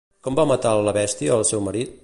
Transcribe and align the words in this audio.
Com 0.27 0.37
va 0.39 0.45
matar 0.51 0.71
la 0.87 0.95
bèstia 0.99 1.37
el 1.39 1.47
seu 1.51 1.65
marit? 1.71 1.99